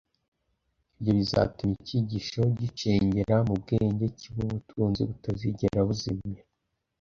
[0.97, 6.43] Ibyo bizatuma icyigisho gicengera mu bwenge, kibe ubutunzi butazigera buzimira.